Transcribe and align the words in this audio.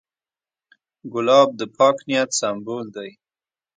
ګلاب 1.13 1.49
د 1.59 1.61
پاک 1.77 1.97
نیت 2.07 2.29
سمبول 2.39 2.85
دی. 2.95 3.09